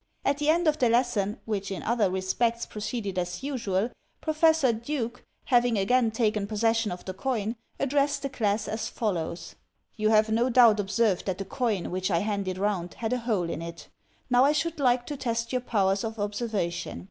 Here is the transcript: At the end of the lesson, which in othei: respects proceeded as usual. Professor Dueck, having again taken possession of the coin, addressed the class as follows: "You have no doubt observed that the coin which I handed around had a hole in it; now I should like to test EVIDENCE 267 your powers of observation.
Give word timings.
At 0.25 0.39
the 0.39 0.49
end 0.49 0.67
of 0.67 0.79
the 0.79 0.89
lesson, 0.89 1.37
which 1.45 1.69
in 1.69 1.83
othei: 1.83 2.11
respects 2.11 2.65
proceeded 2.65 3.19
as 3.19 3.43
usual. 3.43 3.91
Professor 4.19 4.73
Dueck, 4.73 5.23
having 5.45 5.77
again 5.77 6.09
taken 6.09 6.47
possession 6.47 6.91
of 6.91 7.05
the 7.05 7.13
coin, 7.13 7.55
addressed 7.79 8.23
the 8.23 8.29
class 8.29 8.67
as 8.67 8.87
follows: 8.89 9.53
"You 9.97 10.09
have 10.09 10.29
no 10.31 10.49
doubt 10.49 10.79
observed 10.79 11.27
that 11.27 11.37
the 11.37 11.45
coin 11.45 11.91
which 11.91 12.09
I 12.09 12.17
handed 12.25 12.57
around 12.57 12.95
had 12.95 13.13
a 13.13 13.19
hole 13.19 13.47
in 13.47 13.61
it; 13.61 13.89
now 14.27 14.43
I 14.43 14.53
should 14.53 14.79
like 14.79 15.05
to 15.05 15.15
test 15.15 15.53
EVIDENCE 15.53 15.61
267 15.61 15.61
your 15.61 15.69
powers 15.69 16.03
of 16.03 16.19
observation. 16.19 16.99